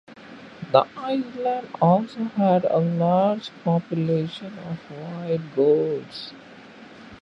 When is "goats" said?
5.55-6.33